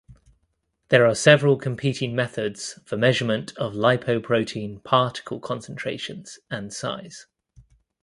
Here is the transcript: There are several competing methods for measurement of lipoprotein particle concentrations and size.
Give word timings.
There 0.89 1.05
are 1.05 1.13
several 1.13 1.57
competing 1.57 2.15
methods 2.15 2.79
for 2.85 2.97
measurement 2.97 3.55
of 3.57 3.73
lipoprotein 3.75 4.83
particle 4.83 5.39
concentrations 5.39 6.39
and 6.49 6.73
size. 6.73 7.27